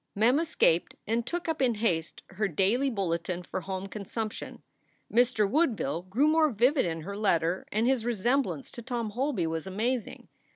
Mem 0.15 0.39
escaped 0.39 0.95
and 1.05 1.27
took 1.27 1.47
up 1.47 1.61
in 1.61 1.75
haste 1.75 2.23
her 2.29 2.47
daily 2.47 2.89
bulletin 2.89 3.43
for 3.43 3.61
home 3.61 3.85
consumption. 3.85 4.63
Mr. 5.13 5.47
Woodville 5.47 6.01
grew 6.01 6.27
more 6.27 6.49
vivid 6.49 6.87
in 6.87 7.01
her 7.01 7.15
letter 7.15 7.67
and 7.71 7.85
his 7.85 8.03
resemblance 8.03 8.71
to 8.71 8.81
Tom 8.81 9.11
Holby 9.11 9.45
was 9.45 9.67
amazing. 9.67 10.27